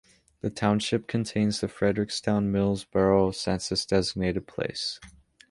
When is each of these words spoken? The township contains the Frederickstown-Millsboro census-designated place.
The 0.39 0.49
township 0.49 1.05
contains 1.05 1.61
the 1.61 1.67
Frederickstown-Millsboro 1.67 3.35
census-designated 3.35 4.47
place. 4.47 4.99